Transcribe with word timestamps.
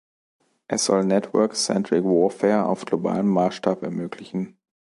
Es 0.67 0.85
soll 0.85 1.05
Network 1.05 1.55
Centric 1.55 2.03
Warfare 2.03 2.65
auf 2.65 2.85
globalem 2.85 3.27
Maßstab 3.27 3.83
ermöglichen. 3.83 4.57